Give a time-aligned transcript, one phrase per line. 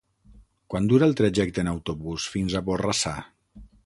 [0.73, 3.13] Quant dura el trajecte en autobús fins a Borrassà?